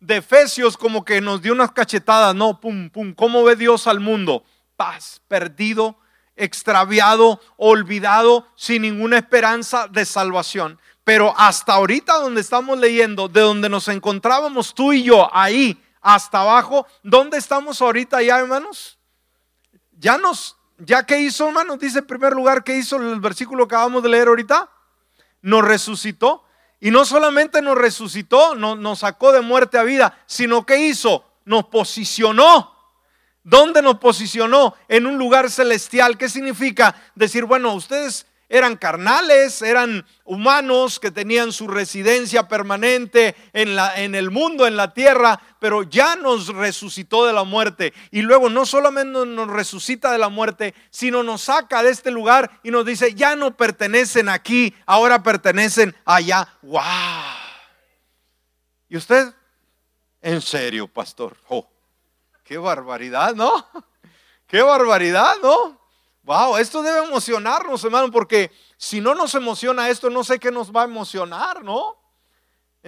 [0.01, 3.15] de Efesios, como que nos dio unas cachetadas, no, pum, pum.
[3.15, 4.45] ¿Cómo ve Dios al mundo?
[4.77, 5.97] Paz, perdido,
[6.39, 10.81] extraviado, olvidado, sin ninguna esperanza de salvación.
[11.05, 16.41] Pero hasta ahorita donde estamos leyendo, de donde nos encontrábamos tú y yo, ahí, hasta
[16.41, 18.99] abajo, ¿dónde estamos ahorita ya, hermanos?
[19.93, 21.77] Ya nos ¿Ya qué hizo, hermano?
[21.77, 24.71] Dice en primer lugar, ¿qué hizo el versículo que acabamos de leer ahorita?
[25.43, 26.45] Nos resucitó.
[26.81, 31.65] Y no solamente nos resucitó, nos sacó de muerte a vida, sino que hizo, nos
[31.67, 32.78] posicionó.
[33.49, 34.75] ¿Dónde nos posicionó?
[34.89, 36.19] En un lugar celestial.
[36.19, 36.95] ¿Qué significa?
[37.15, 44.15] Decir, bueno, ustedes eran carnales, eran humanos que tenían su residencia permanente en, la, en
[44.15, 47.95] el mundo, en la tierra, pero ya nos resucitó de la muerte.
[48.11, 52.61] Y luego no solamente nos resucita de la muerte, sino nos saca de este lugar
[52.63, 56.49] y nos dice, ya no pertenecen aquí, ahora pertenecen allá.
[56.61, 56.83] ¡Wow!
[58.91, 59.33] ¿Y usted?
[60.21, 61.35] En serio, pastor.
[61.49, 61.67] Oh,
[62.49, 63.53] qué barbaridad, ¿no?
[64.47, 65.79] Qué barbaridad, ¿no?
[66.23, 70.75] Wow, esto debe emocionarnos, hermano, porque si no nos emociona esto, no sé qué nos
[70.75, 71.99] va a emocionar, ¿no?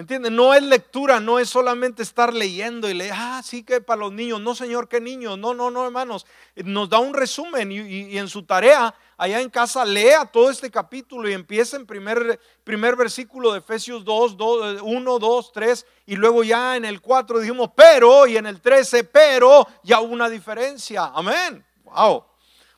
[0.01, 0.35] ¿Entienden?
[0.35, 4.11] No es lectura, no es solamente estar leyendo y leer, ah, sí que para los
[4.11, 6.25] niños, no señor, qué niños, no, no, no, hermanos.
[6.57, 11.29] Nos da un resumen y, en su tarea, allá en casa, lea todo este capítulo
[11.29, 16.45] y empieza en primer, primer versículo de Efesios 2, 2, 1, 2, 3, y luego
[16.45, 21.13] ya en el 4 dijimos, pero, y en el 13, pero, ya hubo una diferencia.
[21.15, 21.63] Amén.
[21.85, 22.25] Wow.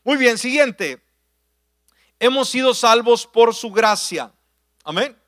[0.02, 1.00] Muy bien, siguiente.
[2.18, 4.34] Hemos sido salvos por su gracia.
[4.82, 5.21] Amén.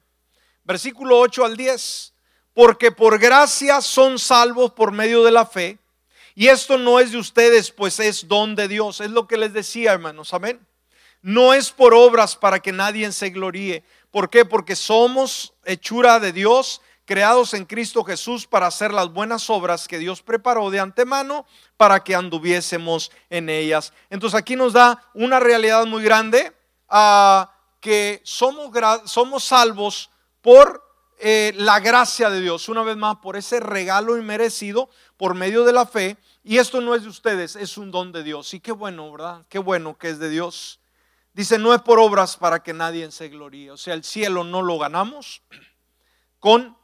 [0.65, 2.13] Versículo 8 al 10.
[2.53, 5.79] Porque por gracia son salvos por medio de la fe.
[6.35, 9.01] Y esto no es de ustedes, pues es don de Dios.
[9.01, 10.35] Es lo que les decía, hermanos.
[10.35, 10.67] Amén.
[11.23, 13.85] No es por obras para que nadie se gloríe.
[14.11, 14.45] ¿Por qué?
[14.45, 19.99] Porque somos hechura de Dios creados en Cristo Jesús para hacer las buenas obras que
[19.99, 21.47] Dios preparó de antemano
[21.77, 23.93] para que anduviésemos en ellas.
[24.11, 26.53] Entonces aquí nos da una realidad muy grande,
[26.89, 28.71] ah, que somos,
[29.05, 30.11] somos salvos
[30.45, 30.85] por
[31.19, 35.73] eh, la gracia de Dios, una vez más, por ese regalo inmerecido por medio de
[35.73, 36.19] la fe.
[36.43, 38.53] Y esto no es de ustedes, es un don de Dios.
[38.53, 39.47] Y qué bueno, ¿verdad?
[39.49, 40.81] Qué bueno que es de Dios.
[41.33, 43.71] Dice, no es por obras para que nadie se gloríe.
[43.71, 45.41] O sea, el cielo no lo ganamos
[46.41, 46.77] con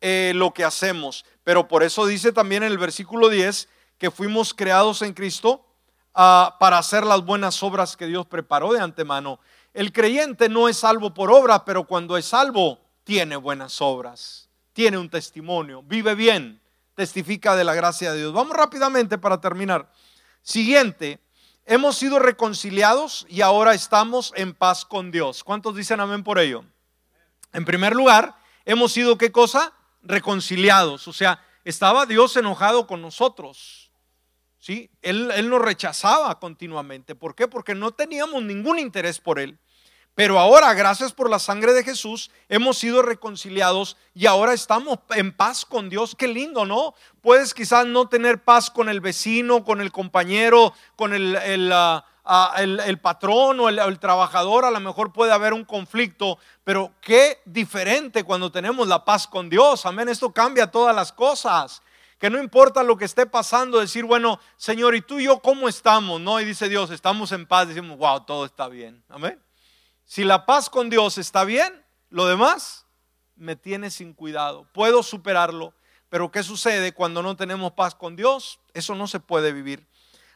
[0.00, 1.24] eh, lo que hacemos.
[1.42, 5.66] Pero por eso dice también en el versículo 10 que fuimos creados en Cristo
[6.14, 9.40] ah, para hacer las buenas obras que Dios preparó de antemano.
[9.74, 14.98] El creyente no es salvo por obra, pero cuando es salvo tiene buenas obras, tiene
[14.98, 16.60] un testimonio, vive bien,
[16.94, 18.34] testifica de la gracia de Dios.
[18.34, 19.90] Vamos rápidamente para terminar.
[20.42, 21.18] Siguiente,
[21.64, 25.42] hemos sido reconciliados y ahora estamos en paz con Dios.
[25.42, 26.66] ¿Cuántos dicen amén por ello?
[27.54, 29.72] En primer lugar, hemos sido qué cosa?
[30.02, 31.08] reconciliados.
[31.08, 33.90] O sea, estaba Dios enojado con nosotros.
[34.58, 34.90] ¿sí?
[35.00, 37.14] Él, él nos rechazaba continuamente.
[37.14, 37.48] ¿Por qué?
[37.48, 39.58] Porque no teníamos ningún interés por Él.
[40.18, 45.30] Pero ahora, gracias por la sangre de Jesús, hemos sido reconciliados y ahora estamos en
[45.30, 46.16] paz con Dios.
[46.18, 46.94] Qué lindo, ¿no?
[47.20, 52.04] Puedes quizás no tener paz con el vecino, con el compañero, con el, el, ah,
[52.56, 58.24] el, patrón o el, trabajador, a lo mejor puede haber un conflicto, pero qué diferente
[58.24, 59.86] cuando tenemos la paz con Dios.
[59.86, 61.80] Amén, esto cambia todas las cosas.
[62.18, 65.68] Que no importa lo que esté pasando, decir, bueno, Señor, ¿y tú y yo cómo
[65.68, 66.20] estamos?
[66.20, 69.04] No, y dice Dios, estamos en paz, decimos, wow, todo está bien.
[69.08, 69.40] Amén.
[70.08, 72.86] Si la paz con Dios está bien, lo demás
[73.36, 74.66] me tiene sin cuidado.
[74.72, 75.74] Puedo superarlo,
[76.08, 78.58] pero ¿qué sucede cuando no tenemos paz con Dios?
[78.72, 79.86] Eso no se puede vivir.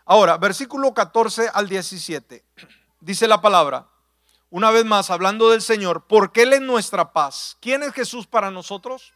[0.04, 2.44] Ahora, versículo 14 al 17,
[3.00, 3.88] dice la palabra,
[4.50, 7.56] una vez más hablando del Señor, porque Él es nuestra paz.
[7.58, 9.14] ¿Quién es Jesús para nosotros?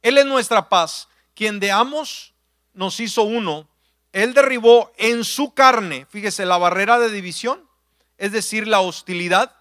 [0.00, 2.32] Él es nuestra paz, quien de ambos
[2.72, 3.68] nos hizo uno.
[4.12, 7.68] Él derribó en su carne, fíjese, la barrera de división,
[8.22, 9.52] es decir, la hostilidad,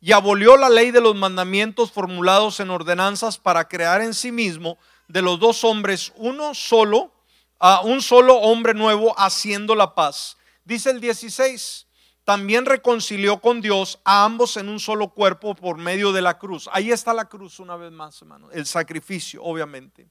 [0.00, 4.78] y abolió la ley de los mandamientos formulados en ordenanzas para crear en sí mismo
[5.08, 7.12] de los dos hombres uno solo
[7.58, 10.38] a un solo hombre nuevo haciendo la paz.
[10.64, 11.86] Dice el 16,
[12.24, 16.66] también reconcilió con Dios a ambos en un solo cuerpo por medio de la cruz.
[16.72, 18.50] Ahí está la cruz una vez más, hermano.
[18.52, 20.08] El sacrificio, obviamente.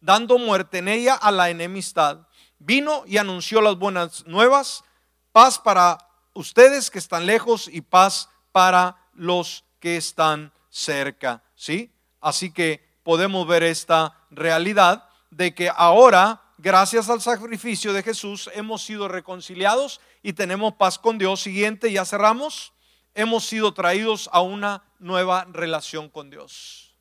[0.00, 2.28] Dando muerte en ella a la enemistad.
[2.60, 4.84] Vino y anunció las buenas nuevas.
[5.32, 6.05] Paz para
[6.36, 11.42] ustedes que están lejos y paz para los que están cerca.
[11.54, 11.92] ¿Sí?
[12.20, 18.82] Así que podemos ver esta realidad de que ahora gracias al sacrificio de Jesús hemos
[18.82, 21.40] sido reconciliados y tenemos paz con Dios.
[21.40, 22.72] Siguiente, ya cerramos.
[23.14, 26.94] hemos sido traídos a una nueva relación con Dios.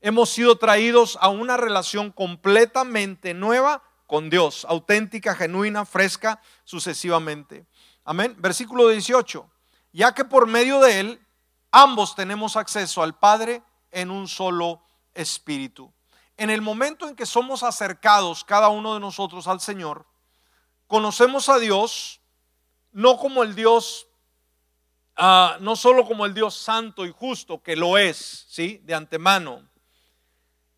[0.00, 7.66] Hemos sido traídos a una relación completamente nueva con Dios, auténtica, genuina, fresca, sucesivamente.
[8.10, 8.34] Amén.
[8.38, 9.50] Versículo 18.
[9.92, 11.26] Ya que por medio de Él
[11.70, 14.80] ambos tenemos acceso al Padre en un solo
[15.12, 15.92] espíritu.
[16.38, 20.06] En el momento en que somos acercados cada uno de nosotros al Señor,
[20.86, 22.22] conocemos a Dios
[22.92, 24.08] no como el Dios,
[25.14, 28.80] ah, no solo como el Dios santo y justo, que lo es, ¿sí?
[28.84, 29.68] De antemano,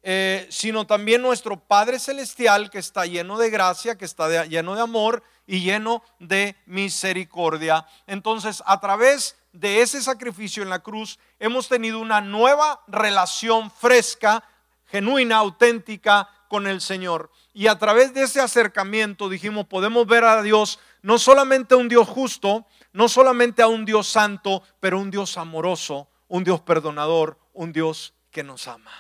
[0.03, 4.81] eh, sino también nuestro Padre Celestial que está lleno de gracia, que está lleno de
[4.81, 7.85] amor y lleno de misericordia.
[8.07, 14.45] Entonces, a través de ese sacrificio en la cruz, hemos tenido una nueva relación fresca,
[14.87, 17.33] genuina, auténtica con el Señor.
[17.53, 21.89] Y a través de ese acercamiento dijimos, podemos ver a Dios no solamente a un
[21.89, 27.41] Dios justo, no solamente a un Dios santo, pero un Dios amoroso, un Dios perdonador,
[27.55, 28.93] un Dios que nos ama.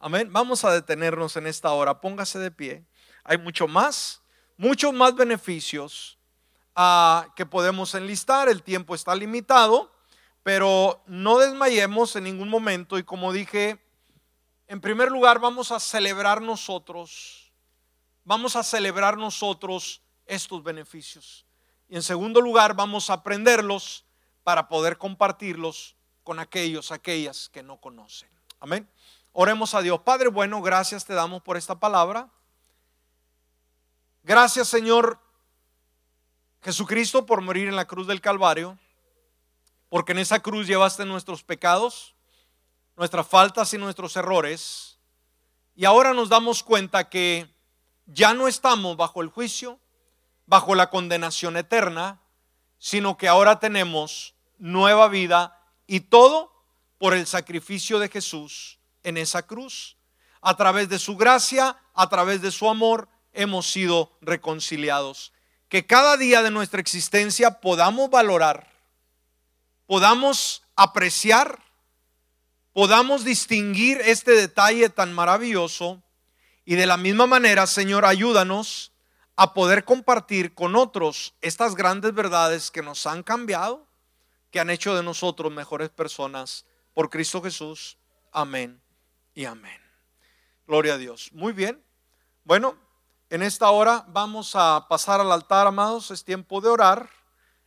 [0.00, 0.32] Amén.
[0.32, 2.00] Vamos a detenernos en esta hora.
[2.00, 2.84] Póngase de pie.
[3.22, 4.19] Hay mucho más,
[4.60, 6.18] muchos más beneficios
[6.76, 8.48] ah, que podemos enlistar.
[8.50, 9.90] El tiempo está limitado,
[10.42, 12.98] pero no desmayemos en ningún momento.
[12.98, 13.82] Y como dije,
[14.68, 17.50] en primer lugar vamos a celebrar nosotros,
[18.24, 21.46] vamos a celebrar nosotros estos beneficios.
[21.88, 24.04] Y en segundo lugar vamos a aprenderlos
[24.44, 28.28] para poder compartirlos con aquellos, aquellas que no conocen.
[28.60, 28.88] Amén.
[29.32, 30.00] Oremos a Dios.
[30.00, 32.28] Padre bueno, gracias te damos por esta palabra.
[34.22, 35.18] Gracias Señor
[36.62, 38.78] Jesucristo por morir en la cruz del Calvario,
[39.88, 42.14] porque en esa cruz llevaste nuestros pecados,
[42.96, 44.98] nuestras faltas y nuestros errores.
[45.74, 47.48] Y ahora nos damos cuenta que
[48.04, 49.80] ya no estamos bajo el juicio,
[50.44, 52.20] bajo la condenación eterna,
[52.78, 56.52] sino que ahora tenemos nueva vida y todo
[56.98, 59.96] por el sacrificio de Jesús en esa cruz.
[60.42, 65.32] A través de su gracia, a través de su amor, hemos sido reconciliados.
[65.68, 68.70] Que cada día de nuestra existencia podamos valorar,
[69.86, 71.62] podamos apreciar,
[72.72, 76.02] podamos distinguir este detalle tan maravilloso
[76.64, 78.92] y de la misma manera, Señor, ayúdanos
[79.36, 83.86] a poder compartir con otros estas grandes verdades que nos han cambiado,
[84.50, 87.96] que han hecho de nosotros mejores personas por Cristo Jesús.
[88.32, 88.80] Amén
[89.34, 89.80] y amén.
[90.66, 91.30] Gloria a Dios.
[91.32, 91.82] Muy bien.
[92.44, 92.76] Bueno,
[93.30, 96.10] en esta hora vamos a pasar al altar, amados.
[96.10, 97.08] Es tiempo de orar.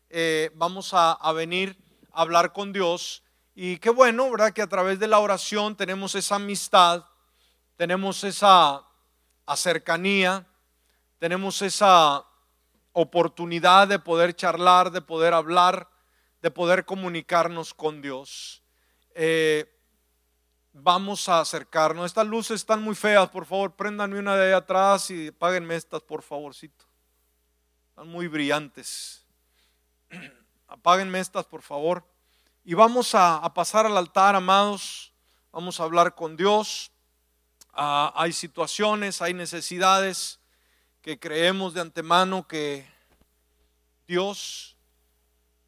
[0.10, 3.24] Eh, vamos a, venir a hablar con Dios.
[3.56, 4.52] Y qué bueno, ¿verdad?
[4.52, 7.06] Que a través de la oración tenemos esa amistad,
[7.78, 8.84] tenemos esa
[9.56, 10.46] cercanía,
[11.18, 12.26] tenemos esa
[12.92, 15.88] oportunidad de poder charlar, de poder hablar,
[16.42, 18.64] de poder comunicarnos con Dios.
[19.16, 19.66] Eh,
[20.84, 22.06] vamos a acercarnos.
[22.06, 26.02] Estas luces están muy feas, por favor, préndanme una de ahí atrás y apáguenme estas,
[26.02, 26.86] por favorcito.
[27.90, 29.26] Están muy brillantes.
[30.68, 32.06] Apáguenme estas, por favor.
[32.66, 35.14] Y vamos a, pasar al altar, amados.
[35.52, 36.92] Vamos a hablar con Dios.
[37.72, 40.40] Ah, hay situaciones, hay necesidades
[41.02, 42.86] que creemos de antemano que
[44.06, 44.76] Dios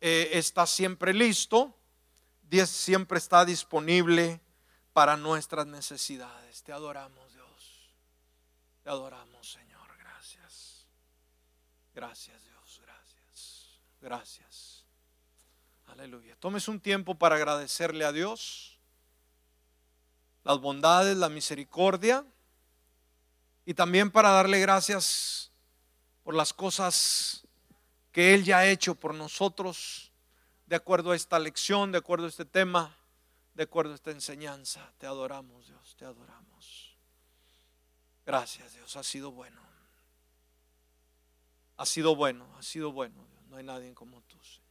[0.02, 1.74] eh, está siempre listo.
[2.42, 4.42] Dios siempre está disponible
[4.96, 6.64] para nuestras necesidades.
[6.64, 7.92] Te adoramos, Dios.
[8.82, 9.90] Te adoramos, Señor.
[10.00, 10.86] Gracias.
[11.94, 12.82] Gracias, Dios.
[12.82, 13.80] Gracias.
[14.00, 14.86] Gracias.
[15.88, 16.38] Aleluya.
[16.38, 18.80] Tomes un tiempo para agradecerle a Dios
[20.46, 22.26] las bondades, la misericordia
[23.66, 25.52] y también para darle gracias
[26.24, 27.46] por las cosas
[28.14, 30.14] que Él ya ha hecho por nosotros
[30.68, 32.96] de acuerdo a esta lección, de acuerdo a este tema
[33.56, 34.94] de acuerdo a esta enseñanza.
[34.98, 36.96] Te adoramos, Dios, te adoramos.
[38.26, 39.62] Gracias, Dios, ha sido bueno.
[41.78, 43.46] Ha sido bueno, ha sido bueno, Dios.
[43.48, 44.66] No hay nadie como tú, Señor.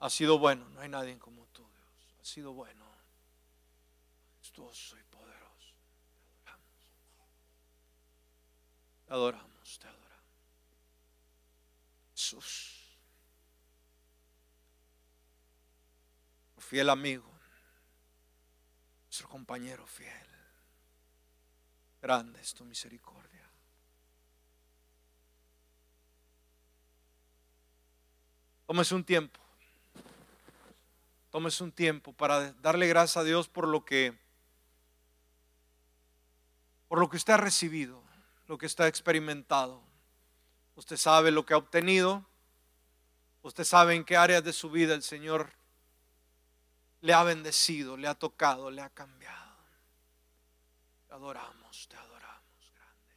[0.00, 2.14] Ha sido bueno, no hay nadie como tú, Dios.
[2.20, 2.84] Ha sido bueno,
[4.36, 5.74] majestuoso y poderoso.
[6.44, 7.28] Te adoramos.
[9.06, 10.08] Te adoramos, te adoramos.
[12.14, 12.77] Jesús.
[16.68, 17.24] Fiel amigo,
[19.06, 20.28] nuestro compañero fiel.
[22.02, 23.48] Grande es tu misericordia.
[28.66, 29.40] Tómese un tiempo.
[31.30, 34.14] Tómese un tiempo para darle gracias a Dios por lo que
[36.88, 38.02] por lo que usted ha recibido,
[38.46, 39.82] lo que usted ha experimentado.
[40.76, 42.26] Usted sabe lo que ha obtenido,
[43.42, 45.57] Usted sabe en qué áreas de su vida el Señor
[47.00, 49.36] le ha bendecido, le ha tocado, le ha cambiado.
[51.06, 53.14] Te adoramos, te adoramos, grande.